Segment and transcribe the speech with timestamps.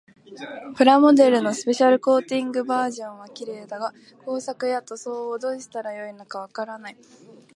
[0.75, 3.93] プラモデルのスペシャルコーティングバージョンは綺麗だが、
[4.25, 6.97] 工作や塗装をどうしたらよいのかわからない。